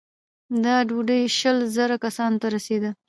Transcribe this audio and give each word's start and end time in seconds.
دا 0.63 0.75
ډوډۍ 0.87 1.23
شل 1.37 1.57
زره 1.75 1.95
کسانو 2.03 2.37
ته 2.41 2.47
رسېده. 2.55 2.91